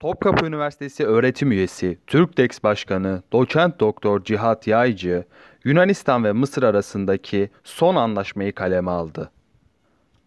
Topkapı 0.00 0.46
Üniversitesi 0.46 1.06
öğretim 1.06 1.52
üyesi, 1.52 1.98
Türkdex 2.06 2.62
Başkanı, 2.62 3.22
Doçent 3.32 3.80
Doktor 3.80 4.24
Cihat 4.24 4.66
Yaycı, 4.66 5.24
Yunanistan 5.64 6.24
ve 6.24 6.32
Mısır 6.32 6.62
arasındaki 6.62 7.50
son 7.64 7.96
anlaşmayı 7.96 8.54
kaleme 8.54 8.90
aldı. 8.90 9.30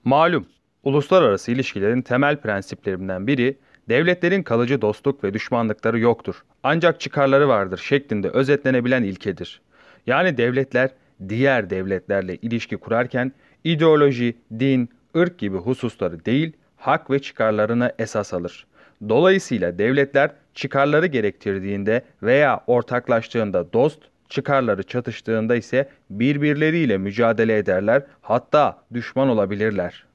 Malum, 0.03 0.45
uluslararası 0.83 1.51
ilişkilerin 1.51 2.01
temel 2.01 2.37
prensiplerinden 2.37 3.27
biri, 3.27 3.57
devletlerin 3.89 4.43
kalıcı 4.43 4.81
dostluk 4.81 5.23
ve 5.23 5.33
düşmanlıkları 5.33 5.99
yoktur. 5.99 6.43
Ancak 6.63 6.99
çıkarları 6.99 7.47
vardır 7.47 7.77
şeklinde 7.77 8.29
özetlenebilen 8.29 9.03
ilkedir. 9.03 9.61
Yani 10.07 10.37
devletler 10.37 10.89
diğer 11.29 11.69
devletlerle 11.69 12.35
ilişki 12.35 12.77
kurarken 12.77 13.31
ideoloji, 13.63 14.37
din, 14.59 14.89
ırk 15.17 15.37
gibi 15.37 15.57
hususları 15.57 16.25
değil, 16.25 16.53
hak 16.77 17.09
ve 17.09 17.19
çıkarlarını 17.19 17.93
esas 17.99 18.33
alır. 18.33 18.67
Dolayısıyla 19.09 19.77
devletler 19.77 20.31
çıkarları 20.53 21.05
gerektirdiğinde 21.05 22.01
veya 22.23 22.61
ortaklaştığında 22.67 23.73
dost, 23.73 23.99
çıkarları 24.29 24.83
çatıştığında 24.83 25.55
ise 25.55 25.89
birbirleriyle 26.09 26.97
mücadele 26.97 27.57
ederler, 27.57 28.03
hatta 28.21 28.77
düşman 28.93 29.29
olabilirler. 29.29 30.05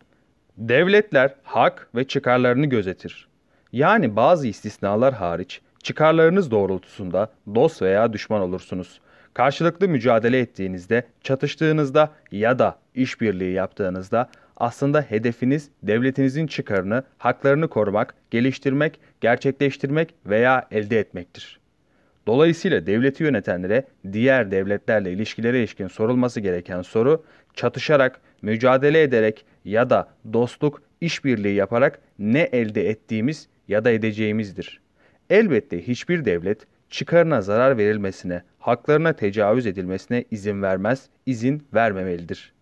Devletler 0.57 1.35
hak 1.43 1.89
ve 1.95 2.05
çıkarlarını 2.05 2.67
gözetir. 2.67 3.29
Yani 3.73 4.17
bazı 4.17 4.49
istisnalar 4.49 5.15
hariç 5.15 5.61
çıkarlarınız 5.83 6.51
doğrultusunda 6.51 7.31
dost 7.55 7.83
veya 7.83 8.13
düşman 8.13 8.41
olursunuz. 8.41 9.01
Karşılıklı 9.35 9.89
mücadele 9.89 10.39
ettiğinizde, 10.39 11.07
çatıştığınızda 11.23 12.11
ya 12.33 12.59
da 12.59 12.79
işbirliği 12.95 13.53
yaptığınızda 13.53 14.29
aslında 14.59 15.03
hedefiniz 15.03 15.69
devletinizin 15.83 16.47
çıkarını, 16.47 17.03
haklarını 17.19 17.69
korumak, 17.69 18.15
geliştirmek, 18.31 19.01
gerçekleştirmek 19.21 20.15
veya 20.27 20.69
elde 20.71 20.99
etmektir. 21.01 21.61
Dolayısıyla 22.27 22.87
devleti 22.87 23.23
yönetenlere 23.23 23.85
diğer 24.13 24.51
devletlerle 24.51 25.13
ilişkilere 25.13 25.59
ilişkin 25.59 25.89
sorulması 25.89 26.41
gereken 26.41 26.83
soru, 26.83 27.25
çatışarak, 27.55 28.21
mücadele 28.43 29.03
ederek 29.03 29.45
ya 29.65 29.91
da 29.91 30.09
dostluk, 30.33 30.83
işbirliği 31.01 31.55
yaparak 31.55 32.01
ne 32.19 32.41
elde 32.41 32.89
ettiğimiz 32.89 33.49
ya 33.69 33.85
da 33.85 33.91
edeceğimizdir. 33.91 34.81
Elbette 35.31 35.89
hiçbir 35.89 36.25
devlet 36.25 36.59
çıkarına 36.91 37.41
zarar 37.41 37.79
verilmesine, 37.79 38.43
haklarına 38.59 39.13
tecavüz 39.13 39.67
edilmesine 39.67 40.25
izin 40.31 40.63
vermez, 40.63 41.09
izin 41.27 41.67
vermemelidir. 41.75 42.53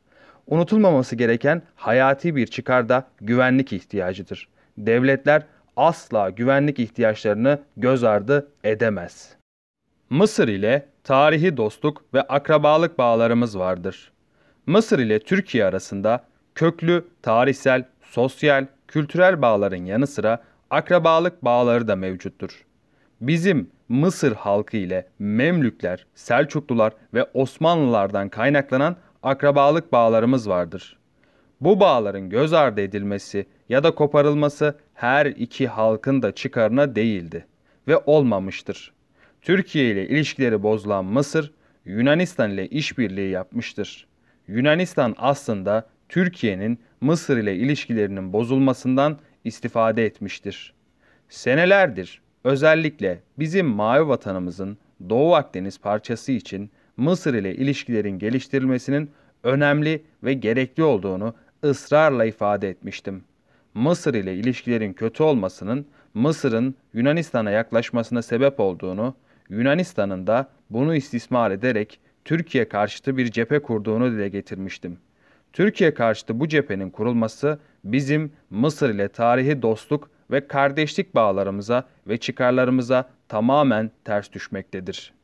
Unutulmaması 0.47 1.17
gereken 1.17 1.63
hayati 1.77 2.37
bir 2.37 2.47
çıkar 2.47 2.89
da 2.89 3.09
güvenlik 3.21 3.73
ihtiyacıdır. 3.73 4.49
Devletler 4.79 5.43
asla 5.77 6.31
güvenlik 6.31 6.79
ihtiyaçlarını 6.79 7.61
göz 7.77 8.05
ardı 8.05 8.49
edemez. 8.65 9.37
Mısır 10.11 10.49
ile 10.49 10.87
tarihi 11.05 11.57
dostluk 11.57 12.05
ve 12.15 12.23
akrabalık 12.23 12.99
bağlarımız 12.99 13.59
vardır. 13.59 14.13
Mısır 14.67 14.99
ile 14.99 15.19
Türkiye 15.19 15.65
arasında 15.65 16.25
köklü 16.55 17.05
tarihsel, 17.23 17.85
sosyal, 18.03 18.67
kültürel 18.89 19.43
bağların 19.43 19.85
yanı 19.85 20.07
sıra 20.07 20.43
akrabalık 20.71 21.45
bağları 21.45 21.89
da 21.89 21.97
mevcuttur. 21.97 22.65
Bizim 23.21 23.71
Mısır 23.89 24.33
halkı 24.33 24.77
ile 24.77 25.09
Memlükler, 25.19 26.07
Selçuklular 26.15 26.93
ve 27.15 27.25
Osmanlılardan 27.35 28.29
kaynaklanan 28.29 28.97
akrabalık 29.23 29.93
bağlarımız 29.93 30.49
vardır. 30.49 30.99
Bu 31.61 31.81
bağların 31.81 32.31
göz 32.31 32.53
ardı 32.53 32.81
edilmesi 32.81 33.47
ya 33.69 33.85
da 33.85 33.95
koparılması 33.95 34.79
her 34.95 35.27
iki 35.27 35.69
halkın 35.69 36.23
da 36.23 36.33
çıkarına 36.33 36.97
değildi 36.97 37.47
ve 37.89 37.99
olmamıştır. 38.07 38.93
Türkiye 39.43 39.91
ile 39.91 40.09
ilişkileri 40.09 40.63
bozulan 40.63 41.05
Mısır, 41.05 41.53
Yunanistan 41.85 42.51
ile 42.51 42.69
işbirliği 42.69 43.31
yapmıştır. 43.31 44.07
Yunanistan 44.49 45.15
aslında 45.19 45.87
Türkiye'nin 46.09 46.79
Mısır 47.01 47.37
ile 47.37 47.57
ilişkilerinin 47.57 48.33
bozulmasından 48.33 49.19
istifade 49.45 50.05
etmiştir. 50.05 50.75
Senelerdir 51.29 52.21
özellikle 52.45 53.21
bizim 53.39 53.67
mavi 53.67 54.09
vatanımızın 54.09 54.79
Doğu 55.09 55.35
Akdeniz 55.35 55.81
parçası 55.81 56.33
için 56.33 56.71
Mısır 56.97 57.35
ile 57.35 57.55
ilişkilerin 57.55 58.19
geliştirilmesinin 58.19 59.11
önemli 59.43 60.03
ve 60.25 60.35
gerekli 60.35 60.83
olduğunu 60.83 61.35
ısrarla 61.65 62.25
ifade 62.25 62.69
etmiştim. 62.69 63.25
Mısır 63.75 64.15
ile 64.15 64.35
ilişkilerin 64.35 64.93
kötü 64.93 65.23
olmasının 65.23 65.87
Mısır'ın 66.15 66.75
Yunanistan'a 66.95 67.51
yaklaşmasına 67.51 68.23
sebep 68.23 68.61
olduğunu, 68.61 69.15
Yunanistan'ın 69.49 70.27
da 70.27 70.49
bunu 70.71 70.95
istismar 70.95 71.51
ederek 71.51 72.01
Türkiye 72.25 72.69
karşıtı 72.69 73.17
bir 73.17 73.31
cephe 73.31 73.59
kurduğunu 73.59 74.13
dile 74.13 74.29
getirmiştim. 74.29 74.99
Türkiye 75.53 75.95
karşıtı 75.95 76.41
bu 76.41 76.49
cephenin 76.49 76.91
kurulması 76.91 77.59
bizim 77.85 78.33
Mısır 78.51 78.95
ile 78.95 79.09
tarihi 79.09 79.63
dostluk 79.63 80.11
ve 80.31 80.49
kardeşlik 80.49 81.15
bağlarımıza 81.15 81.89
ve 82.09 82.17
çıkarlarımıza 82.17 83.09
tamamen 83.29 83.91
ters 84.05 84.33
düşmektedir. 84.33 85.16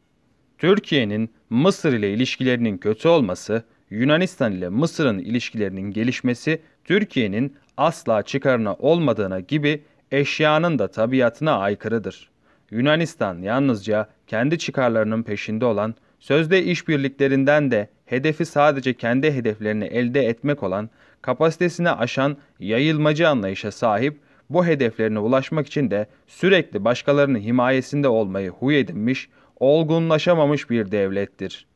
Türkiye'nin 0.63 1.31
Mısır 1.51 1.93
ile 1.93 2.13
ilişkilerinin 2.13 2.79
kötü 2.79 3.09
olması, 3.09 3.63
Yunanistan 3.91 4.53
ile 4.53 4.69
Mısır'ın 4.69 5.19
ilişkilerinin 5.19 5.91
gelişmesi 5.91 6.63
Türkiye'nin 6.85 7.57
asla 7.77 8.23
çıkarına 8.23 8.75
olmadığına 8.75 9.41
gibi 9.41 9.83
eşyanın 10.13 10.79
da 10.79 10.89
tabiatına 10.89 11.59
aykırıdır. 11.59 12.31
Yunanistan 12.71 13.43
yalnızca 13.43 14.09
kendi 14.27 14.59
çıkarlarının 14.59 15.23
peşinde 15.23 15.65
olan, 15.65 15.95
sözde 16.21 16.63
işbirliklerinden 16.63 17.71
de 17.71 17.89
hedefi 18.07 18.45
sadece 18.45 18.95
kendi 18.95 19.33
hedeflerini 19.33 19.85
elde 19.85 20.27
etmek 20.27 20.63
olan, 20.63 20.91
kapasitesini 21.23 21.91
aşan 21.91 22.37
yayılmacı 22.61 23.29
anlayışa 23.29 23.71
sahip, 23.71 24.19
bu 24.51 24.67
hedeflerine 24.67 25.19
ulaşmak 25.19 25.67
için 25.67 25.91
de 25.91 26.07
sürekli 26.27 26.85
başkalarının 26.85 27.39
himayesinde 27.39 28.09
olmayı 28.09 28.51
huy 28.51 28.79
edinmiş, 28.79 29.29
olgunlaşamamış 29.63 30.71
bir 30.71 30.91
devlettir. 30.91 31.67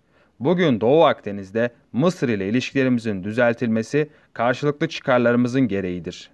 Bugün 0.40 0.80
Doğu 0.80 1.04
Akdeniz'de 1.04 1.70
Mısır 1.92 2.28
ile 2.28 2.48
ilişkilerimizin 2.48 3.24
düzeltilmesi 3.24 4.08
karşılıklı 4.32 4.88
çıkarlarımızın 4.88 5.60
gereğidir. 5.60 6.30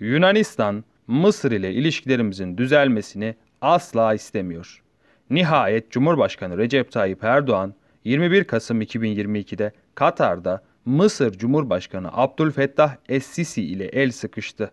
Yunanistan, 0.00 0.84
Mısır 1.06 1.52
ile 1.52 1.72
ilişkilerimizin 1.72 2.58
düzelmesini 2.58 3.34
asla 3.60 4.14
istemiyor. 4.14 4.82
Nihayet 5.30 5.90
Cumhurbaşkanı 5.90 6.58
Recep 6.58 6.92
Tayyip 6.92 7.24
Erdoğan 7.24 7.74
21 8.04 8.44
Kasım 8.44 8.82
2022'de 8.82 9.72
Katar'da 9.94 10.62
Mısır 10.84 11.38
Cumhurbaşkanı 11.38 12.08
Abdülfettah 12.12 12.96
Es-Sisi 13.08 13.62
ile 13.62 13.84
el 13.84 14.10
sıkıştı. 14.10 14.70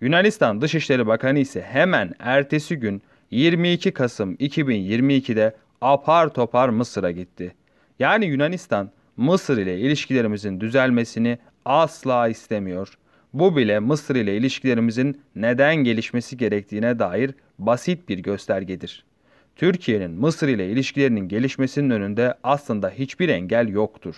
Yunanistan 0.00 0.60
Dışişleri 0.60 1.06
Bakanı 1.06 1.38
ise 1.38 1.62
hemen 1.62 2.14
ertesi 2.18 2.76
gün 2.76 3.02
22 3.30 3.92
Kasım 3.92 4.34
2022'de 4.34 5.54
apar 5.80 6.34
topar 6.34 6.68
Mısır'a 6.68 7.10
gitti. 7.10 7.54
Yani 7.98 8.26
Yunanistan 8.26 8.90
Mısır 9.16 9.58
ile 9.58 9.78
ilişkilerimizin 9.78 10.60
düzelmesini 10.60 11.38
asla 11.64 12.28
istemiyor. 12.28 12.94
Bu 13.32 13.56
bile 13.56 13.78
Mısır 13.78 14.16
ile 14.16 14.36
ilişkilerimizin 14.36 15.22
neden 15.36 15.76
gelişmesi 15.76 16.36
gerektiğine 16.36 16.98
dair 16.98 17.34
basit 17.58 18.08
bir 18.08 18.18
göstergedir. 18.18 19.04
Türkiye'nin 19.56 20.10
Mısır 20.10 20.48
ile 20.48 20.70
ilişkilerinin 20.70 21.28
gelişmesinin 21.28 21.90
önünde 21.90 22.34
aslında 22.42 22.90
hiçbir 22.90 23.28
engel 23.28 23.68
yoktur. 23.68 24.14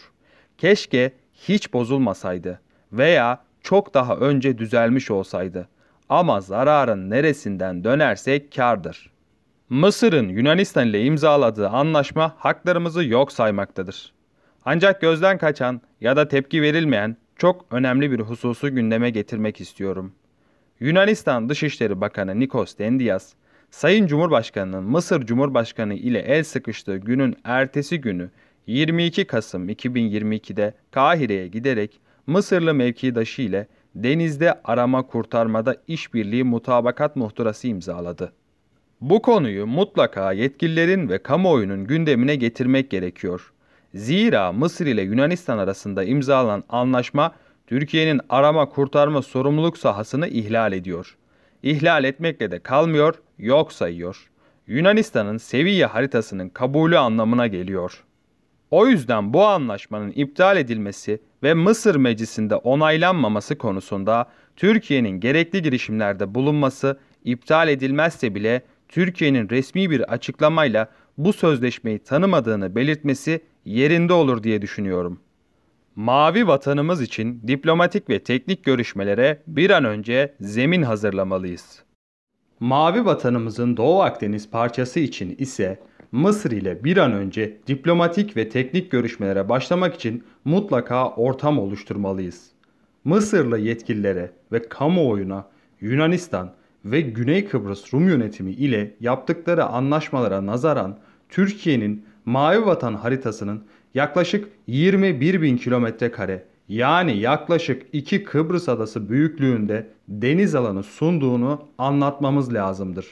Keşke 0.59 1.13
hiç 1.35 1.73
bozulmasaydı 1.73 2.61
veya 2.93 3.45
çok 3.63 3.95
daha 3.95 4.17
önce 4.17 4.59
düzelmiş 4.59 5.11
olsaydı. 5.11 5.69
Ama 6.09 6.41
zararın 6.41 7.11
neresinden 7.11 7.85
dönersek 7.85 8.53
kardır. 8.57 9.12
Mısır'ın 9.73 10.29
Yunanistan 10.29 10.89
ile 10.89 11.05
imzaladığı 11.05 11.69
anlaşma 11.69 12.35
haklarımızı 12.39 13.05
yok 13.05 13.33
saymaktadır. 13.33 14.13
Ancak 14.65 15.01
gözden 15.01 15.39
kaçan 15.39 15.81
ya 16.01 16.17
da 16.17 16.29
tepki 16.29 16.63
verilmeyen 16.63 17.17
çok 17.37 17.67
önemli 17.71 18.11
bir 18.13 18.21
hususu 18.21 18.75
gündeme 18.75 19.11
getirmek 19.11 19.61
istiyorum. 19.61 20.13
Yunanistan 20.81 21.49
Dışişleri 21.49 22.01
Bakanı 22.01 22.41
Nikos 22.41 22.79
Dendias, 22.79 23.33
Sayın 23.71 24.07
Cumhurbaşkanı'nın 24.07 24.85
Mısır 24.85 25.27
Cumhurbaşkanı 25.27 25.95
ile 25.95 26.19
el 26.19 26.45
sıkıştığı 26.45 26.97
günün 26.97 27.37
ertesi 27.45 28.01
günü 28.01 28.31
22 28.67 29.25
Kasım 29.27 29.69
2022'de 29.69 30.75
Kahire'ye 30.91 31.49
giderek 31.49 32.01
Mısırlı 32.27 32.75
mevkidaşı 32.75 33.43
ile 33.43 33.67
denizde 33.95 34.61
arama 34.65 35.07
kurtarmada 35.07 35.77
işbirliği 35.87 36.45
mutabakat 36.45 37.17
muhtırası 37.17 37.69
imzaladı. 37.69 38.33
Bu 39.03 39.23
konuyu 39.23 39.67
mutlaka 39.67 40.33
yetkililerin 40.33 41.09
ve 41.09 41.19
kamuoyunun 41.19 41.85
gündemine 41.85 42.37
getirmek 42.37 42.91
gerekiyor. 42.91 43.53
Zira 43.95 44.53
Mısır 44.53 44.87
ile 44.87 45.03
Yunanistan 45.03 45.59
arasında 45.59 46.05
imzalanan 46.05 46.65
anlaşma 46.69 47.35
Türkiye'nin 47.67 48.21
arama 48.29 48.69
kurtarma 48.69 49.23
sorumluluk 49.23 49.79
sahasını 49.79 50.29
ihlal 50.29 50.73
ediyor. 50.73 51.17
ihlal 51.63 52.05
etmekle 52.05 52.51
de 52.51 52.59
kalmıyor, 52.59 53.15
yok 53.39 53.73
sayıyor. 53.73 54.31
Yunanistan'ın 54.67 55.37
seviye 55.37 55.87
haritasının 55.87 56.49
kabulü 56.49 56.99
anlamına 56.99 57.47
geliyor. 57.47 58.05
O 58.71 58.87
yüzden 58.87 59.35
bu 59.35 59.47
anlaşmanın 59.47 60.13
iptal 60.15 60.57
edilmesi 60.57 61.21
ve 61.43 61.55
Mısır 61.55 61.97
Meclisi'nde 61.97 62.55
onaylanmaması 62.57 63.59
konusunda 63.59 64.27
Türkiye'nin 64.57 65.21
gerekli 65.21 65.63
girişimlerde 65.63 66.35
bulunması 66.35 66.99
iptal 67.25 67.69
edilmezse 67.69 68.35
bile 68.35 68.63
Türkiye'nin 68.93 69.49
resmi 69.49 69.91
bir 69.91 70.13
açıklamayla 70.13 70.89
bu 71.19 71.33
sözleşmeyi 71.33 71.99
tanımadığını 71.99 72.75
belirtmesi 72.75 73.41
yerinde 73.65 74.13
olur 74.13 74.43
diye 74.43 74.63
düşünüyorum. 74.63 75.21
Mavi 75.97 76.47
vatanımız 76.47 77.03
için 77.03 77.43
diplomatik 77.47 78.11
ve 78.11 78.19
teknik 78.19 78.65
görüşmelere 78.65 79.43
bir 79.47 79.71
an 79.71 79.85
önce 79.85 80.35
zemin 80.41 80.83
hazırlamalıyız. 80.83 81.83
Mavi 82.61 83.05
vatanımızın 83.05 83.77
Doğu 83.77 84.03
Akdeniz 84.03 84.51
parçası 84.51 85.01
için 85.01 85.37
ise 85.39 85.81
Mısır 86.13 86.51
ile 86.51 86.85
bir 86.85 86.97
an 86.97 87.13
önce 87.13 87.59
diplomatik 87.67 88.37
ve 88.37 88.49
teknik 88.49 88.91
görüşmelere 88.91 89.49
başlamak 89.49 89.95
için 89.95 90.25
mutlaka 90.45 91.11
ortam 91.11 91.59
oluşturmalıyız. 91.59 92.51
Mısırlı 93.05 93.59
yetkililere 93.59 94.31
ve 94.53 94.69
kamuoyuna 94.69 95.49
Yunanistan 95.81 96.55
ve 96.85 97.01
Güney 97.01 97.49
Kıbrıs 97.49 97.95
Rum 97.95 98.09
yönetimi 98.09 98.51
ile 98.51 98.95
yaptıkları 99.01 99.65
anlaşmalara 99.65 100.47
nazaran 100.47 100.99
Türkiye'nin 101.29 102.05
Mavi 102.25 102.67
Vatan 102.67 102.95
haritasının 102.95 103.65
yaklaşık 103.95 104.49
21 104.67 105.43
bin 105.43 105.57
kilometre 105.57 106.11
kare 106.11 106.45
yani 106.69 107.19
yaklaşık 107.19 107.83
iki 107.93 108.25
Kıbrıs 108.25 108.69
adası 108.69 109.09
büyüklüğünde 109.09 109.89
deniz 110.09 110.55
alanı 110.55 110.83
sunduğunu 110.83 111.63
anlatmamız 111.79 112.55
lazımdır. 112.55 113.07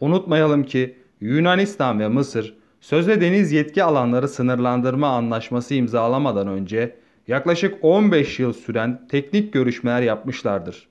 Unutmayalım 0.00 0.62
ki 0.64 0.96
Yunanistan 1.20 2.00
ve 2.00 2.08
Mısır 2.08 2.54
sözde 2.80 3.20
deniz 3.20 3.52
yetki 3.52 3.84
alanları 3.84 4.28
sınırlandırma 4.28 5.08
anlaşması 5.08 5.74
imzalamadan 5.74 6.48
önce 6.48 6.96
yaklaşık 7.28 7.74
15 7.82 8.38
yıl 8.38 8.52
süren 8.52 9.08
teknik 9.08 9.52
görüşmeler 9.52 10.02
yapmışlardır. 10.02 10.88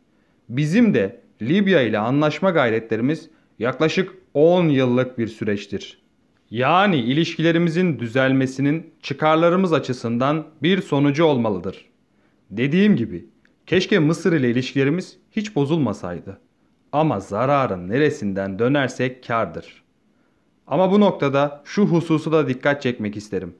Bizim 0.49 0.93
de 0.93 1.21
Libya 1.41 1.81
ile 1.81 1.99
anlaşma 1.99 2.49
gayretlerimiz 2.49 3.29
yaklaşık 3.59 4.13
10 4.33 4.69
yıllık 4.69 5.17
bir 5.17 5.27
süreçtir. 5.27 6.01
Yani 6.51 6.95
ilişkilerimizin 6.97 7.99
düzelmesinin 7.99 8.93
çıkarlarımız 9.01 9.73
açısından 9.73 10.45
bir 10.63 10.81
sonucu 10.81 11.25
olmalıdır. 11.25 11.85
Dediğim 12.49 12.95
gibi 12.95 13.25
keşke 13.65 13.99
Mısır 13.99 14.33
ile 14.33 14.51
ilişkilerimiz 14.51 15.17
hiç 15.31 15.55
bozulmasaydı. 15.55 16.39
Ama 16.91 17.19
zararın 17.19 17.89
neresinden 17.89 18.59
dönersek 18.59 19.27
kardır. 19.27 19.83
Ama 20.67 20.91
bu 20.91 20.99
noktada 20.99 21.61
şu 21.65 21.85
hususu 21.85 22.31
da 22.31 22.47
dikkat 22.47 22.81
çekmek 22.81 23.17
isterim. 23.17 23.55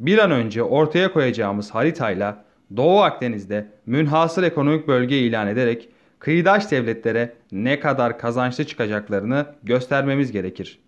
Bir 0.00 0.18
an 0.18 0.30
önce 0.30 0.62
ortaya 0.62 1.12
koyacağımız 1.12 1.70
haritayla 1.70 2.44
Doğu 2.76 3.00
Akdeniz'de 3.00 3.70
münhasır 3.86 4.42
ekonomik 4.42 4.88
bölge 4.88 5.18
ilan 5.18 5.48
ederek 5.48 5.88
kıyıdaş 6.18 6.70
devletlere 6.70 7.34
ne 7.52 7.80
kadar 7.80 8.18
kazançlı 8.18 8.64
çıkacaklarını 8.64 9.46
göstermemiz 9.62 10.32
gerekir. 10.32 10.78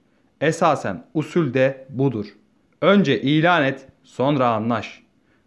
Esasen 0.40 1.04
usul 1.14 1.54
de 1.54 1.86
budur. 1.88 2.26
Önce 2.80 3.20
ilan 3.20 3.64
et, 3.64 3.86
sonra 4.04 4.48
anlaş. 4.48 5.02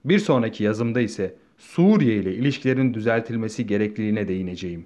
Bir 0.05 0.19
sonraki 0.19 0.63
yazımda 0.63 1.01
ise 1.01 1.35
Suriye 1.57 2.15
ile 2.15 2.33
ilişkilerin 2.33 2.93
düzeltilmesi 2.93 3.67
gerekliliğine 3.67 4.27
değineceğim. 4.27 4.85